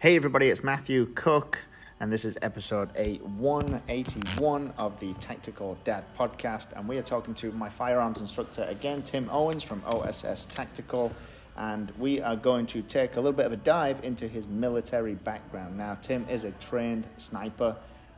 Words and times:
Hey 0.00 0.14
everybody, 0.14 0.46
it's 0.46 0.62
Matthew 0.62 1.06
Cook, 1.16 1.58
and 1.98 2.12
this 2.12 2.24
is 2.24 2.38
episode 2.40 2.96
181 2.96 4.72
of 4.78 5.00
the 5.00 5.12
Tactical 5.14 5.76
Dad 5.82 6.04
podcast. 6.16 6.68
And 6.76 6.88
we 6.88 6.98
are 6.98 7.02
talking 7.02 7.34
to 7.34 7.50
my 7.50 7.68
firearms 7.68 8.20
instructor 8.20 8.62
again, 8.68 9.02
Tim 9.02 9.28
Owens 9.28 9.64
from 9.64 9.82
OSS 9.84 10.46
Tactical. 10.46 11.10
And 11.56 11.90
we 11.98 12.20
are 12.20 12.36
going 12.36 12.64
to 12.66 12.82
take 12.82 13.14
a 13.14 13.16
little 13.16 13.32
bit 13.32 13.46
of 13.46 13.52
a 13.52 13.56
dive 13.56 14.04
into 14.04 14.28
his 14.28 14.46
military 14.46 15.14
background. 15.14 15.76
Now, 15.76 15.98
Tim 16.00 16.24
is 16.30 16.44
a 16.44 16.52
trained 16.52 17.02
sniper, 17.16 17.74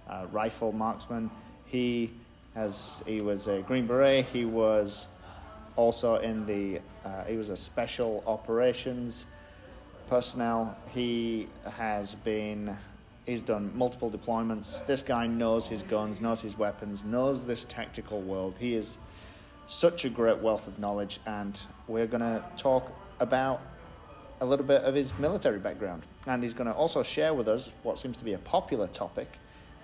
uh, 0.06 0.26
rifle 0.32 0.72
marksman. 0.72 1.30
He 1.64 2.10
has 2.54 3.02
he 3.06 3.22
was 3.22 3.48
a 3.48 3.62
Green 3.62 3.86
Beret. 3.86 4.26
He 4.26 4.44
was 4.44 5.06
also 5.76 6.16
in 6.16 6.44
the 6.44 6.82
uh, 7.06 7.24
he 7.24 7.38
was 7.38 7.48
a 7.48 7.56
special 7.56 8.22
operations 8.26 9.24
personnel. 10.10 10.76
He 10.92 11.48
has 11.76 12.16
been, 12.16 12.76
he's 13.24 13.42
done 13.42 13.70
multiple 13.76 14.10
deployments. 14.10 14.84
This 14.84 15.04
guy 15.04 15.28
knows 15.28 15.68
his 15.68 15.82
guns, 15.84 16.20
knows 16.20 16.42
his 16.42 16.58
weapons, 16.58 17.04
knows 17.04 17.46
this 17.46 17.64
tactical 17.64 18.20
world. 18.20 18.56
He 18.58 18.74
is 18.74 18.98
such 19.68 20.04
a 20.04 20.10
great 20.10 20.38
wealth 20.38 20.66
of 20.66 20.80
knowledge, 20.80 21.20
and 21.26 21.58
we're 21.86 22.08
going 22.08 22.22
to 22.22 22.42
talk 22.56 22.90
about 23.20 23.62
a 24.40 24.44
little 24.44 24.66
bit 24.66 24.82
of 24.82 24.96
his 24.96 25.16
military 25.20 25.60
background. 25.60 26.02
And 26.26 26.42
he's 26.42 26.54
going 26.54 26.66
to 26.66 26.74
also 26.74 27.04
share 27.04 27.32
with 27.32 27.46
us 27.46 27.70
what 27.84 27.96
seems 27.98 28.16
to 28.16 28.24
be 28.24 28.32
a 28.32 28.38
popular 28.38 28.88
topic 28.88 29.28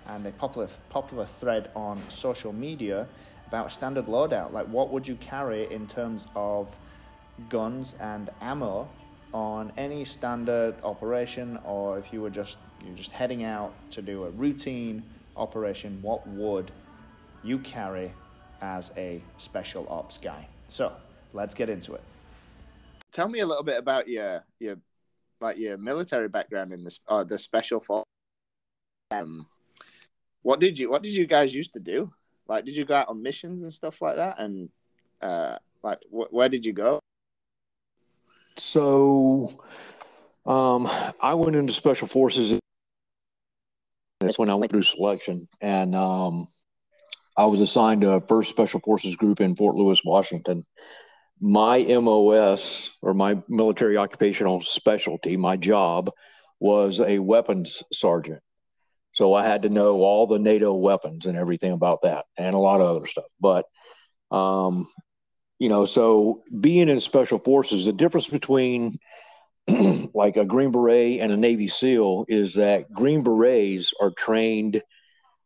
and 0.07 0.25
a 0.27 0.31
popular 0.31 0.67
popular 0.89 1.25
thread 1.25 1.69
on 1.73 2.01
social 2.09 2.51
media 2.51 3.07
about 3.47 3.71
standard 3.71 4.07
loadout. 4.07 4.51
Like, 4.51 4.67
what 4.67 4.89
would 4.89 5.07
you 5.07 5.15
carry 5.15 5.71
in 5.71 5.87
terms 5.87 6.27
of 6.35 6.69
guns 7.49 7.95
and 8.01 8.29
ammo 8.41 8.89
on 9.33 9.71
any 9.77 10.05
standard 10.05 10.75
operation 10.83 11.59
or 11.65 11.99
if 11.99 12.11
you 12.11 12.21
were 12.21 12.29
just 12.29 12.57
you're 12.85 12.95
just 12.95 13.11
heading 13.11 13.43
out 13.43 13.73
to 13.91 14.01
do 14.01 14.23
a 14.23 14.29
routine 14.31 15.03
operation, 15.35 15.99
what 16.01 16.27
would 16.27 16.71
you 17.43 17.59
carry 17.59 18.11
as 18.61 18.91
a 18.97 19.21
special 19.37 19.87
ops 19.89 20.17
guy? 20.17 20.47
So 20.67 20.93
let's 21.33 21.53
get 21.53 21.69
into 21.69 21.93
it. 21.93 22.03
Tell 23.11 23.27
me 23.27 23.39
a 23.39 23.45
little 23.45 23.63
bit 23.63 23.77
about 23.77 24.07
your 24.07 24.43
your 24.59 24.77
like 25.39 25.57
your 25.57 25.77
military 25.77 26.29
background 26.29 26.73
in 26.73 26.83
this 26.83 26.99
or 27.07 27.23
the 27.23 27.37
special 27.37 27.79
force. 27.79 28.05
Um, 29.11 29.45
what 30.41 30.59
did 30.59 30.77
you 30.77 30.89
what 30.89 31.03
did 31.03 31.13
you 31.13 31.27
guys 31.27 31.53
used 31.53 31.73
to 31.73 31.79
do? 31.79 32.11
Like, 32.47 32.65
did 32.65 32.75
you 32.75 32.85
go 32.85 32.95
out 32.95 33.09
on 33.09 33.21
missions 33.21 33.63
and 33.63 33.73
stuff 33.73 34.01
like 34.01 34.15
that? 34.15 34.39
And 34.39 34.69
uh, 35.21 35.57
like, 35.83 35.99
wh- 36.09 36.31
where 36.31 36.49
did 36.49 36.65
you 36.65 36.73
go? 36.73 36.99
So 38.59 39.61
um, 40.45 40.89
I 41.21 41.33
went 41.35 41.55
into 41.55 41.73
special 41.73 42.07
forces. 42.07 42.59
That's 44.19 44.39
when 44.39 44.49
I 44.49 44.55
went 44.55 44.71
through 44.71 44.83
selection, 44.83 45.47
and 45.61 45.93
um, 45.95 46.47
I 47.35 47.45
was 47.45 47.61
assigned 47.61 48.01
to 48.01 48.21
first 48.27 48.49
special 48.49 48.79
forces 48.79 49.15
group 49.15 49.41
in 49.41 49.55
Fort 49.55 49.75
Lewis, 49.75 50.01
Washington. 50.03 50.65
My 51.39 51.83
MOS 51.83 52.91
or 53.03 53.13
my 53.13 53.41
military 53.47 53.95
occupational 53.97 54.61
specialty, 54.61 55.37
my 55.37 55.55
job 55.55 56.09
was 56.59 56.99
a 56.99 57.19
weapons 57.19 57.83
sergeant. 57.93 58.41
So 59.11 59.35
I 59.35 59.43
had 59.43 59.63
to 59.63 59.69
know 59.69 60.01
all 60.01 60.25
the 60.25 60.39
NATO 60.39 60.73
weapons 60.73 61.27
and 61.27 61.37
everything 61.37 61.71
about 61.71 62.01
that, 62.01 62.25
and 62.37 62.55
a 62.55 62.59
lot 62.59 62.81
of 62.81 62.95
other 62.95 63.05
stuff. 63.05 63.25
But 63.39 63.65
um, 64.31 64.87
you 65.59 65.69
know, 65.69 65.85
so 65.85 66.43
being 66.59 66.89
in 66.89 66.99
special 66.99 67.39
forces, 67.39 67.85
the 67.85 67.93
difference 67.93 68.27
between 68.27 68.99
like 70.13 70.37
a 70.37 70.45
Green 70.45 70.71
Beret 70.71 71.19
and 71.19 71.31
a 71.31 71.37
Navy 71.37 71.67
SEAL 71.67 72.25
is 72.27 72.55
that 72.55 72.91
Green 72.93 73.23
Berets 73.23 73.93
are 73.99 74.11
trained. 74.11 74.81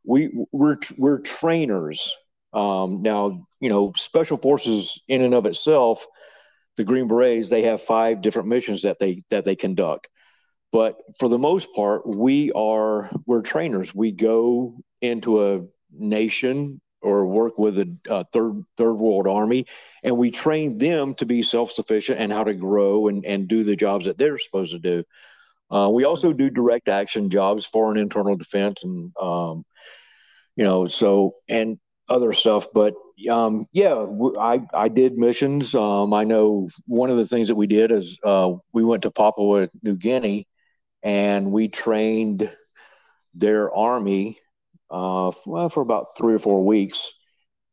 We 0.03 0.31
we're 0.51 0.77
we're 0.97 1.19
trainers. 1.19 2.13
Um, 2.53 3.01
now, 3.01 3.47
you 3.61 3.69
know, 3.69 3.93
special 3.95 4.37
forces 4.37 5.01
in 5.07 5.21
and 5.21 5.33
of 5.33 5.45
itself, 5.45 6.05
the 6.77 6.83
Green 6.83 7.07
Berets 7.07 7.49
they 7.49 7.63
have 7.63 7.81
five 7.81 8.21
different 8.21 8.49
missions 8.49 8.81
that 8.81 8.99
they 8.99 9.21
that 9.29 9.45
they 9.45 9.55
conduct. 9.55 10.09
But 10.71 10.97
for 11.19 11.29
the 11.29 11.37
most 11.37 11.73
part, 11.73 12.07
we 12.07 12.51
are 12.51 13.09
we're 13.25 13.41
trainers. 13.41 13.93
We 13.95 14.11
go 14.11 14.77
into 15.01 15.45
a 15.45 15.61
nation 15.91 16.81
or 17.01 17.25
work 17.25 17.57
with 17.57 17.77
a, 17.79 17.97
a 18.09 18.23
third 18.25 18.63
third 18.77 18.93
world 18.93 19.27
army, 19.27 19.65
and 20.03 20.17
we 20.17 20.31
train 20.31 20.77
them 20.77 21.13
to 21.15 21.25
be 21.25 21.43
self 21.43 21.71
sufficient 21.71 22.19
and 22.19 22.31
how 22.31 22.43
to 22.43 22.53
grow 22.53 23.07
and 23.07 23.25
and 23.25 23.47
do 23.47 23.63
the 23.63 23.75
jobs 23.75 24.05
that 24.05 24.17
they're 24.17 24.37
supposed 24.37 24.71
to 24.71 24.79
do. 24.79 25.03
Uh, 25.69 25.89
we 25.89 26.03
also 26.03 26.33
do 26.33 26.49
direct 26.49 26.89
action 26.89 27.29
jobs, 27.29 27.65
foreign 27.65 27.97
internal 27.97 28.35
defense, 28.35 28.83
and 28.83 29.11
um, 29.21 29.63
you 30.55 30.63
know, 30.63 30.87
so 30.87 31.33
and 31.47 31.79
other 32.09 32.33
stuff. 32.33 32.67
But 32.73 32.93
um, 33.29 33.65
yeah, 33.71 34.05
I 34.37 34.61
I 34.73 34.89
did 34.89 35.17
missions. 35.17 35.73
Um, 35.73 36.13
I 36.13 36.25
know 36.25 36.69
one 36.85 37.09
of 37.09 37.17
the 37.17 37.25
things 37.25 37.47
that 37.47 37.55
we 37.55 37.67
did 37.67 37.91
is 37.91 38.19
uh, 38.23 38.53
we 38.73 38.83
went 38.83 39.03
to 39.03 39.11
Papua 39.11 39.69
New 39.81 39.95
Guinea, 39.95 40.47
and 41.03 41.51
we 41.51 41.69
trained 41.69 42.51
their 43.33 43.73
army 43.73 44.37
uh, 44.91 45.31
well, 45.45 45.69
for 45.69 45.81
about 45.81 46.17
three 46.17 46.33
or 46.33 46.39
four 46.39 46.63
weeks. 46.63 47.11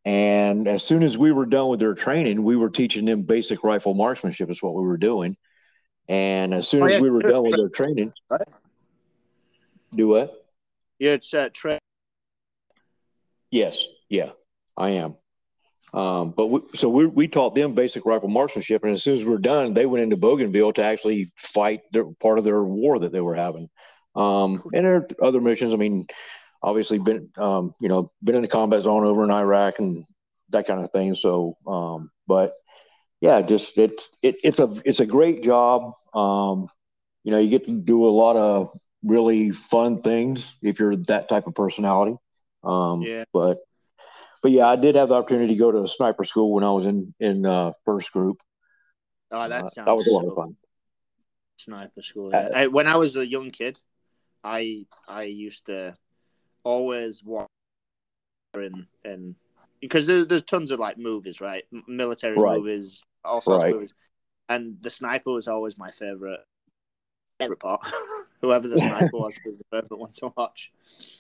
And 0.05 0.69
as 0.69 0.83
soon 0.83 1.03
as 1.03 1.19
we 1.19 1.33
were 1.33 1.45
done 1.45 1.69
with 1.69 1.81
their 1.81 1.95
training, 1.95 2.43
we 2.43 2.57
were 2.57 2.71
teaching 2.71 3.05
them 3.05 3.23
basic 3.23 3.63
rifle 3.65 3.93
marksmanship, 3.93 4.51
is 4.51 4.63
what 4.63 4.75
we 4.75 4.83
were 4.83 4.97
doing. 4.97 5.37
And 6.09 6.55
as 6.55 6.67
soon 6.67 6.85
oh, 6.85 6.87
as 6.87 7.01
we 7.01 7.11
were 7.11 7.21
done 7.21 7.43
with 7.43 7.57
their 7.57 7.69
training, 7.69 8.15
do 9.95 10.09
what? 10.09 10.33
Yeah, 10.99 11.13
it's 11.13 11.35
uh, 11.35 11.51
train. 11.53 11.79
Yes, 13.51 13.85
yeah, 14.09 14.31
I 14.77 14.91
am. 14.91 15.17
Um, 15.93 16.31
but 16.37 16.47
we, 16.47 16.61
so 16.75 16.89
we, 16.89 17.07
we 17.07 17.29
taught 17.29 17.55
them 17.55 17.75
basic 17.75 18.07
rifle 18.07 18.29
marksmanship, 18.29 18.85
and 18.85 18.93
as 18.93 19.03
soon 19.03 19.15
as 19.15 19.25
we 19.25 19.31
were 19.31 19.39
done, 19.39 19.75
they 19.75 19.87
went 19.87 20.03
into 20.03 20.17
Bougainville 20.17 20.75
to 20.75 20.83
actually 20.83 21.33
fight 21.37 21.81
their, 21.93 22.05
part 22.05 22.39
of 22.39 22.45
their 22.45 22.63
war 22.63 22.99
that 22.99 23.13
they 23.13 23.21
were 23.21 23.35
having. 23.35 23.69
Um, 24.15 24.63
and 24.73 24.87
there 24.87 24.97
are 24.97 25.09
other 25.23 25.41
missions. 25.41 25.73
I 25.73 25.77
mean, 25.77 26.07
obviously 26.63 26.99
been 26.99 27.31
um, 27.37 27.75
you 27.81 27.89
know 27.89 28.11
been 28.23 28.35
in 28.35 28.43
the 28.43 28.49
combat 28.49 28.83
zone 28.83 29.05
over 29.05 29.25
in 29.25 29.31
Iraq 29.31 29.79
and 29.79 30.05
that 30.51 30.67
kind 30.67 30.83
of 30.83 30.91
thing. 30.93 31.15
So, 31.15 31.57
um, 31.67 32.11
but 32.27 32.55
yeah, 33.21 33.43
just 33.43 33.79
it's 33.79 34.17
it, 34.23 34.37
it's 34.45 34.59
a 34.59 34.75
it's 34.85 35.01
a 35.01 35.07
great 35.07 35.43
job. 35.43 35.93
Um, 36.15 36.69
you 37.25 37.33
know, 37.33 37.39
you 37.39 37.51
get 37.51 37.67
to 37.67 37.73
do 37.73 38.07
a 38.07 38.11
lot 38.11 38.37
of 38.37 38.71
really 39.03 39.51
fun 39.51 40.03
things 40.03 40.55
if 40.63 40.79
you're 40.81 40.97
that 40.97 41.29
type 41.29 41.47
of 41.47 41.55
personality. 41.55 42.17
Um, 42.65 43.03
yeah. 43.03 43.25
But 43.33 43.59
but 44.43 44.53
yeah, 44.53 44.69
I 44.69 44.77
did 44.77 44.95
have 44.95 45.09
the 45.09 45.15
opportunity 45.17 45.55
to 45.55 45.59
go 45.59 45.73
to 45.73 45.83
a 45.83 45.89
sniper 45.89 46.25
school 46.25 46.53
when 46.53 46.65
I 46.65 46.71
was 46.71 46.87
in 46.87 47.15
in 47.19 47.45
uh, 47.45 47.73
first 47.85 48.13
group. 48.13 48.41
Oh, 49.31 49.49
that 49.49 49.71
sounds 49.71 49.79
uh, 49.79 49.85
that 49.85 49.97
was 49.97 50.07
a 50.07 50.11
lot 50.11 50.27
of 50.27 50.35
fun. 50.35 50.57
Sniper 51.57 52.03
school. 52.03 52.31
Yeah. 52.31 52.39
Uh, 52.39 52.51
I, 52.55 52.67
when 52.69 52.87
I 52.87 52.97
was 52.97 53.17
a 53.17 53.27
young 53.27 53.51
kid, 53.51 53.79
I 54.45 54.87
I 55.07 55.25
used 55.25 55.67
to 55.67 55.97
always 56.65 57.23
want 57.25 57.49
and 58.55 58.87
and 59.05 59.35
because 59.81 60.07
there, 60.07 60.25
there's 60.25 60.43
tons 60.43 60.71
of 60.71 60.81
like 60.81 60.99
movies, 60.99 61.41
right? 61.41 61.65
Military 61.87 62.37
right. 62.37 62.59
movies, 62.59 63.03
all 63.25 63.41
sorts 63.41 63.63
right. 63.63 63.71
of 63.71 63.77
movies, 63.77 63.95
and 64.49 64.77
the 64.81 64.91
sniper 64.91 65.33
was 65.33 65.49
always 65.49 65.79
my 65.79 65.91
favorite. 65.91 66.41
Favorite 67.39 67.61
part, 67.61 67.81
whoever 68.41 68.67
the 68.67 68.79
sniper 68.79 69.11
was, 69.13 69.39
was 69.47 69.59
the 69.59 69.65
favorite 69.71 70.01
one 70.01 70.11
to 70.15 70.33
watch. 70.37 70.73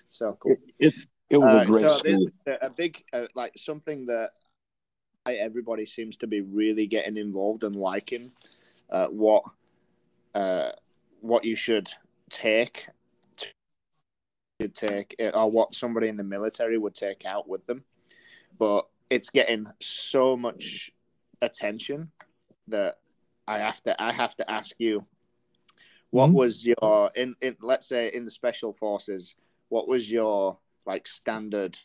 So 0.09 0.37
cool. 0.41 0.56
It, 0.81 0.93
it, 1.31 1.38
was 1.38 1.53
uh, 1.53 1.59
a 1.59 1.66
great 1.66 2.27
so. 2.44 2.56
A 2.60 2.71
big 2.71 3.04
uh, 3.12 3.27
like 3.37 3.53
something 3.56 4.06
that 4.06 4.31
everybody 5.27 5.87
seems 5.87 6.16
to 6.16 6.27
be 6.27 6.41
really 6.41 6.87
getting 6.87 7.16
involved 7.16 7.62
and 7.62 7.77
liking. 7.77 8.32
Uh, 8.91 9.06
what 9.06 9.44
uh, 10.34 10.71
what 11.21 11.44
you 11.44 11.54
should 11.54 11.88
take 12.31 12.89
should 14.60 14.75
take 14.75 15.15
or 15.34 15.51
what 15.51 15.75
somebody 15.75 16.09
in 16.09 16.16
the 16.16 16.25
military 16.25 16.78
would 16.78 16.95
take 16.95 17.25
out 17.25 17.49
with 17.49 17.65
them. 17.66 17.84
But 18.59 18.89
it's 19.10 19.31
getting 19.31 19.66
so 19.81 20.37
much 20.37 20.91
attention 21.41 22.10
that 22.69 22.99
I 23.47 23.59
have 23.59 23.83
to 23.84 24.01
I 24.03 24.13
have 24.13 24.37
to 24.37 24.51
ask 24.51 24.75
you 24.78 25.07
what 26.10 26.27
mm-hmm. 26.27 26.34
was 26.34 26.66
your 26.66 27.10
in, 27.15 27.34
in 27.41 27.57
let's 27.60 27.87
say 27.87 28.10
in 28.13 28.25
the 28.25 28.31
special 28.31 28.72
forces 28.72 29.37
what 29.69 29.89
was 29.89 30.10
your 30.10 30.59
like 30.87 31.07
standard 31.07 31.78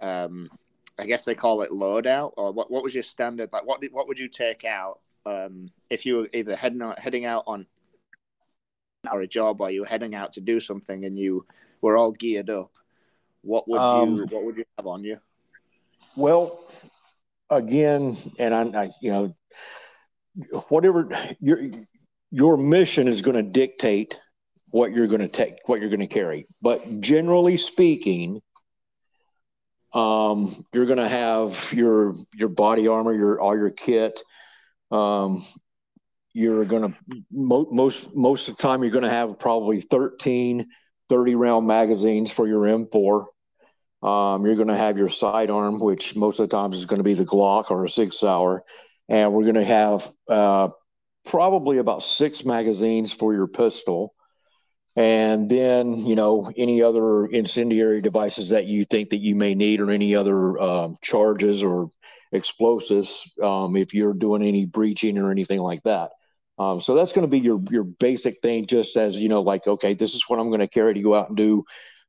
um 0.00 0.50
I 0.98 1.06
guess 1.06 1.24
they 1.24 1.34
call 1.34 1.62
it 1.62 1.70
loadout 1.70 2.32
or 2.36 2.52
what 2.52 2.70
what 2.70 2.82
was 2.82 2.94
your 2.94 3.02
standard 3.02 3.50
like 3.52 3.66
what 3.66 3.80
did 3.80 3.92
what 3.92 4.08
would 4.08 4.18
you 4.18 4.28
take 4.28 4.64
out 4.64 5.00
um 5.26 5.70
if 5.90 6.06
you 6.06 6.16
were 6.16 6.28
either 6.32 6.56
heading 6.56 6.82
out 6.82 6.98
heading 6.98 7.26
out 7.26 7.44
on 7.46 7.66
or 9.10 9.20
a 9.20 9.26
job 9.26 9.60
or 9.60 9.70
you 9.70 9.80
were 9.80 9.86
heading 9.86 10.14
out 10.14 10.32
to 10.34 10.40
do 10.40 10.60
something 10.60 11.04
and 11.04 11.18
you 11.18 11.46
were 11.80 11.96
all 11.96 12.12
geared 12.12 12.50
up, 12.50 12.70
what 13.42 13.68
would 13.68 13.80
um, 13.80 14.16
you 14.16 14.26
what 14.30 14.44
would 14.44 14.56
you 14.56 14.64
have 14.78 14.86
on 14.86 15.04
you? 15.04 15.18
Well, 16.16 16.64
again, 17.50 18.16
and 18.38 18.54
I, 18.54 18.62
I 18.82 18.90
you 19.00 19.10
know, 19.10 19.36
whatever 20.68 21.08
your 21.40 21.70
your 22.30 22.56
mission 22.56 23.08
is 23.08 23.22
going 23.22 23.36
to 23.36 23.42
dictate 23.42 24.18
what 24.70 24.92
you're 24.92 25.06
going 25.06 25.20
to 25.20 25.28
take, 25.28 25.58
what 25.66 25.80
you're 25.80 25.90
going 25.90 26.00
to 26.00 26.06
carry. 26.06 26.46
But 26.60 27.00
generally 27.00 27.56
speaking, 27.56 28.42
um, 29.92 30.64
you're 30.72 30.86
going 30.86 30.98
to 30.98 31.08
have 31.08 31.72
your 31.72 32.16
your 32.34 32.48
body 32.48 32.88
armor, 32.88 33.14
your 33.14 33.40
all 33.40 33.56
your 33.56 33.70
kit. 33.70 34.20
Um, 34.90 35.44
you're 36.34 36.64
going 36.64 36.92
to 36.92 36.98
mo- 37.30 37.68
most 37.70 38.14
most 38.14 38.48
of 38.48 38.56
the 38.56 38.62
time 38.62 38.82
you're 38.82 38.92
going 38.92 39.04
to 39.04 39.10
have 39.10 39.38
probably 39.38 39.80
13 39.80 40.66
30 41.08 41.34
round 41.34 41.66
magazines 41.66 42.30
for 42.30 42.46
your 42.46 42.62
M4. 42.62 43.26
Um, 44.02 44.44
you're 44.44 44.56
going 44.56 44.68
to 44.68 44.76
have 44.76 44.98
your 44.98 45.08
sidearm, 45.08 45.78
which 45.78 46.14
most 46.14 46.38
of 46.40 46.48
the 46.48 46.56
times 46.56 46.76
is 46.76 46.86
going 46.86 46.98
to 46.98 47.04
be 47.04 47.14
the 47.14 47.24
Glock 47.24 47.70
or 47.70 47.84
a 47.84 47.88
Sig 47.88 48.12
Sauer, 48.12 48.64
and 49.08 49.32
we're 49.32 49.44
going 49.44 49.54
to 49.54 49.64
have 49.64 50.10
uh, 50.28 50.68
probably 51.24 51.78
about 51.78 52.02
six 52.02 52.44
magazines 52.44 53.12
for 53.12 53.32
your 53.32 53.46
pistol. 53.46 54.14
And 54.96 55.50
then 55.50 55.98
you 56.06 56.14
know 56.14 56.50
any 56.56 56.82
other 56.82 57.26
incendiary 57.26 58.00
devices 58.00 58.50
that 58.50 58.66
you 58.66 58.84
think 58.84 59.10
that 59.10 59.20
you 59.20 59.34
may 59.34 59.54
need 59.54 59.80
or 59.80 59.90
any 59.90 60.14
other 60.14 60.58
um, 60.60 60.98
charges 61.02 61.62
or 61.62 61.90
explosives 62.30 63.30
um, 63.42 63.76
if 63.76 63.94
you're 63.94 64.12
doing 64.12 64.42
any 64.42 64.66
breaching 64.66 65.18
or 65.18 65.30
anything 65.30 65.60
like 65.60 65.82
that 65.84 66.10
um, 66.58 66.80
so 66.80 66.94
that's 66.94 67.12
going 67.12 67.26
to 67.26 67.30
be 67.30 67.40
your 67.40 67.60
your 67.70 67.84
basic 67.84 68.40
thing 68.40 68.66
just 68.66 68.96
as 68.96 69.16
you 69.18 69.28
know 69.28 69.42
like 69.42 69.66
okay 69.66 69.94
this 69.94 70.14
is 70.14 70.28
what 70.28 70.38
i'm 70.38 70.48
going 70.48 70.60
to 70.60 70.68
carry 70.68 70.94
to 70.94 71.00
go 71.00 71.14
out 71.14 71.28
and 71.28 71.36
do 71.36 71.64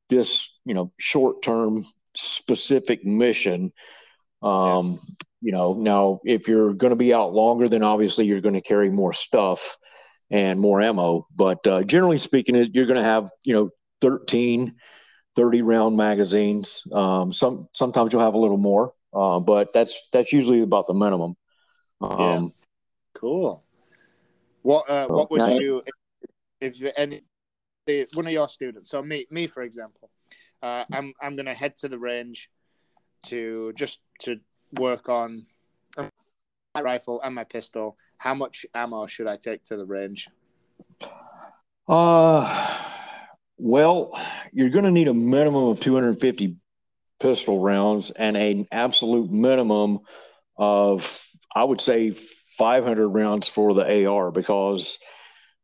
this 0.09 0.51
you 0.65 0.74
know 0.74 0.92
short 0.97 1.42
term 1.42 1.86
specific 2.15 3.06
mission 3.06 3.71
um, 4.42 5.00
you 5.42 5.51
know 5.51 5.74
now 5.74 6.19
if 6.25 6.47
you're 6.47 6.74
going 6.74 6.92
to 6.92 6.95
be 6.95 7.13
out 7.13 7.33
longer 7.33 7.68
then 7.68 7.83
obviously 7.83 8.25
you're 8.25 8.42
going 8.42 8.56
to 8.56 8.62
carry 8.62 8.89
more 8.89 9.13
stuff 9.13 9.77
and 10.31 10.59
more 10.59 10.81
ammo. 10.81 11.27
But 11.36 11.65
uh, 11.68 11.83
generally 11.83 12.18
speaking, 12.18 12.56
you're 12.74 12.86
going 12.86 12.97
to 12.97 13.03
have 13.03 13.30
you 13.44 13.53
know 13.53 13.69
13, 14.01 14.75
30 15.36 15.62
round 15.62 15.97
magazines. 15.97 16.83
Um, 16.92 17.33
some 17.33 17.68
sometimes 17.74 18.13
you'll 18.13 18.21
have 18.21 18.33
a 18.33 18.39
little 18.39 18.57
more, 18.57 18.94
uh, 19.13 19.39
but 19.39 19.74
that's 19.74 19.97
that's 20.12 20.33
usually 20.33 20.62
about 20.62 20.88
the 20.88 20.94
minimum. 20.94 21.36
Um, 22.01 22.19
yeah. 22.19 22.47
Cool. 23.15 23.64
What 24.65 24.89
uh, 24.89 25.07
what 25.07 25.29
would 25.29 25.62
you 25.62 25.83
if, 26.59 26.81
if 26.81 26.94
any 26.97 27.21
one 28.13 28.25
of 28.25 28.33
your 28.33 28.47
students? 28.47 28.89
So 28.89 29.03
me 29.03 29.27
me 29.29 29.45
for 29.45 29.62
example, 29.62 30.09
uh, 30.63 30.85
I'm 30.91 31.13
I'm 31.21 31.35
going 31.35 31.45
to 31.45 31.53
head 31.53 31.77
to 31.77 31.88
the 31.88 32.00
range 32.00 32.50
to 33.27 33.73
just 33.73 34.00
to 34.21 34.39
work 34.79 35.07
on 35.07 35.45
my 35.95 36.81
rifle 36.81 37.21
and 37.23 37.35
my 37.35 37.44
pistol 37.44 37.95
how 38.17 38.33
much 38.33 38.65
ammo 38.73 39.06
should 39.06 39.27
I 39.27 39.38
take 39.38 39.63
to 39.65 39.77
the 39.77 39.85
range? 39.85 40.29
Uh, 41.88 42.75
well, 43.57 44.19
you're 44.51 44.69
going 44.69 44.85
to 44.85 44.91
need 44.91 45.07
a 45.07 45.13
minimum 45.13 45.65
of 45.65 45.79
250 45.79 46.56
pistol 47.19 47.59
rounds 47.59 48.09
and 48.11 48.35
an 48.35 48.68
absolute 48.71 49.29
minimum 49.31 50.00
of, 50.57 51.23
I 51.53 51.63
would 51.63 51.81
say, 51.81 52.15
500 52.57 53.07
rounds 53.07 53.48
for 53.48 53.74
the 53.74 54.07
AR 54.07 54.31
because 54.31 55.00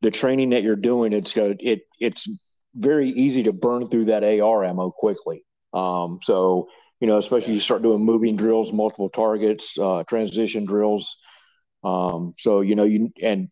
the 0.01 0.11
training 0.11 0.51
that 0.51 0.63
you're 0.63 0.75
doing, 0.75 1.13
it's. 1.13 1.33
It 1.35 1.81
it's 1.99 2.27
very 2.75 3.09
easy 3.09 3.43
to 3.43 3.53
burn 3.53 3.89
through 3.89 4.05
that 4.05 4.23
AR 4.23 4.63
ammo 4.63 4.91
quickly. 4.91 5.43
Um, 5.73 6.19
so 6.23 6.69
you 6.99 7.07
know, 7.07 7.17
especially 7.17 7.55
you 7.55 7.59
start 7.59 7.81
doing 7.81 8.05
moving 8.05 8.35
drills, 8.35 8.71
multiple 8.71 9.09
targets, 9.09 9.77
uh, 9.79 10.03
transition 10.07 10.65
drills. 10.65 11.17
Um, 11.83 12.35
so 12.37 12.61
you 12.61 12.75
know 12.75 12.83
you 12.83 13.11
and 13.21 13.49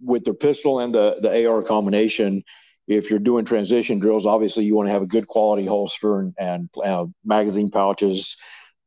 with 0.00 0.24
the 0.24 0.34
pistol 0.34 0.80
and 0.80 0.94
the 0.94 1.16
the 1.20 1.46
AR 1.46 1.62
combination, 1.62 2.42
if 2.86 3.10
you're 3.10 3.18
doing 3.18 3.44
transition 3.44 3.98
drills, 3.98 4.26
obviously 4.26 4.64
you 4.64 4.74
want 4.74 4.88
to 4.88 4.92
have 4.92 5.02
a 5.02 5.06
good 5.06 5.26
quality 5.26 5.66
holster 5.66 6.20
and, 6.20 6.34
and 6.38 6.70
uh, 6.82 7.04
magazine 7.24 7.70
pouches. 7.70 8.36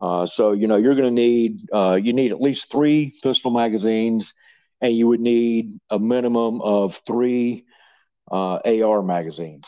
Uh, 0.01 0.25
so 0.25 0.51
you 0.51 0.67
know 0.67 0.77
you're 0.77 0.95
going 0.95 1.15
to 1.15 1.21
need 1.21 1.69
uh, 1.71 1.93
you 2.01 2.11
need 2.11 2.31
at 2.31 2.41
least 2.41 2.71
three 2.71 3.13
pistol 3.21 3.51
magazines, 3.51 4.33
and 4.81 4.95
you 4.95 5.07
would 5.07 5.19
need 5.19 5.79
a 5.91 5.99
minimum 5.99 6.59
of 6.61 6.99
three 7.05 7.65
uh, 8.31 8.55
AR 8.65 9.03
magazines. 9.03 9.67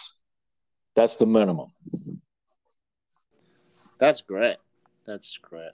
That's 0.95 1.17
the 1.17 1.27
minimum. 1.27 1.71
That's 3.99 4.21
great. 4.21 4.57
That's 5.05 5.37
great. 5.37 5.71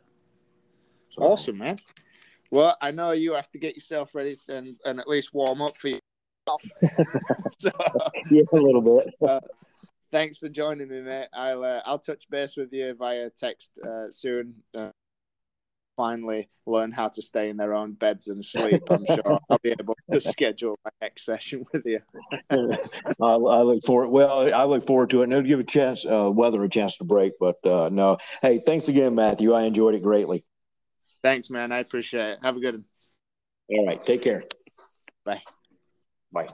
So, 1.11 1.23
awesome, 1.23 1.57
man. 1.57 1.77
Well, 2.51 2.75
I 2.81 2.91
know 2.91 3.11
you 3.11 3.33
have 3.33 3.49
to 3.49 3.59
get 3.59 3.75
yourself 3.75 4.13
ready 4.13 4.37
and, 4.49 4.75
and 4.85 4.99
at 4.99 5.07
least 5.07 5.33
warm 5.33 5.61
up 5.61 5.77
for 5.77 5.87
yourself. 5.87 6.63
so, 7.59 7.71
yeah, 8.29 8.43
a 8.51 8.55
little 8.55 8.81
bit. 8.81 9.13
Thanks 10.11 10.37
for 10.37 10.49
joining 10.49 10.87
me, 10.87 11.01
mate. 11.01 11.27
I'll 11.33 11.63
uh, 11.63 11.81
I'll 11.85 11.99
touch 11.99 12.29
base 12.29 12.57
with 12.57 12.73
you 12.73 12.95
via 12.95 13.29
text 13.29 13.71
uh, 13.85 14.09
soon. 14.09 14.55
Uh, 14.73 14.89
finally, 15.95 16.49
learn 16.65 16.91
how 16.91 17.09
to 17.09 17.21
stay 17.21 17.49
in 17.49 17.57
their 17.57 17.73
own 17.73 17.93
beds 17.93 18.29
and 18.29 18.43
sleep. 18.43 18.81
I'm 18.89 19.05
sure 19.13 19.39
I'll 19.49 19.59
be 19.61 19.75
able 19.77 19.97
to 20.11 20.21
schedule 20.21 20.79
my 20.83 20.91
next 21.01 21.25
session 21.25 21.65
with 21.71 21.85
you. 21.85 21.99
I, 22.49 23.25
I, 23.25 23.61
look 23.61 23.83
forward. 23.85 24.07
Well, 24.07 24.53
I 24.53 24.63
look 24.63 24.87
forward 24.87 25.09
to 25.11 25.21
it, 25.21 25.25
and 25.25 25.33
it'll 25.33 25.43
give 25.43 25.59
a 25.59 25.63
chance, 25.63 26.05
uh, 26.05 26.31
weather 26.31 26.63
a 26.63 26.69
chance 26.69 26.97
to 26.97 27.03
break. 27.03 27.33
But 27.39 27.63
uh, 27.65 27.89
no, 27.89 28.17
hey, 28.41 28.63
thanks 28.65 28.87
again, 28.87 29.13
Matthew. 29.13 29.53
I 29.53 29.63
enjoyed 29.63 29.93
it 29.93 30.01
greatly. 30.01 30.45
Thanks, 31.21 31.49
man. 31.49 31.71
I 31.71 31.79
appreciate 31.79 32.31
it. 32.31 32.39
Have 32.41 32.57
a 32.57 32.61
good 32.61 32.75
one. 32.75 32.85
All 33.71 33.87
right. 33.87 34.03
Take 34.03 34.21
care. 34.21 34.43
Bye. 35.25 35.43
Bye. 36.31 36.47